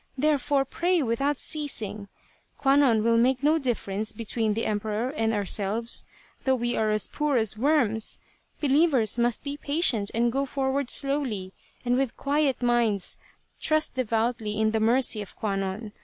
Therefore, 0.17 0.65
pray 0.65 1.03
without 1.03 1.37
ceasing. 1.37 2.07
Kwannon 2.57 3.03
will 3.03 3.19
make 3.19 3.43
1 3.43 3.43
68 3.43 3.43
Tsubosaka 3.43 3.43
no 3.43 3.59
difference 3.59 4.11
between 4.11 4.53
the 4.55 4.65
Emperor 4.65 5.09
and 5.11 5.31
ourselves, 5.31 6.05
though 6.43 6.55
we 6.55 6.75
are 6.75 6.89
as 6.89 7.05
poor 7.05 7.37
as 7.37 7.55
worms. 7.55 8.17
Believers 8.59 9.19
must 9.19 9.43
be 9.43 9.57
patient 9.57 10.09
and 10.15 10.31
go 10.31 10.47
forward 10.47 10.89
slowly, 10.89 11.53
and 11.85 11.97
with 11.97 12.17
quiet 12.17 12.63
minds 12.63 13.19
trust 13.59 13.93
devoutly 13.93 14.59
in 14.59 14.71
the 14.71 14.79
mercy 14.79 15.21
of 15.21 15.35
Kwannon. 15.35 15.91